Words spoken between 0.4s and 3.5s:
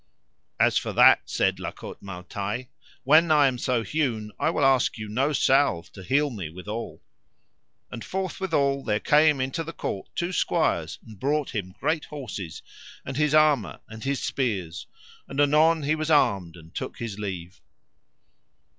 As for that, said La Cote Male Taile, when I